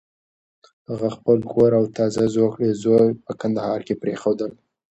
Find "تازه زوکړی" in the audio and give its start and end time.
1.97-2.69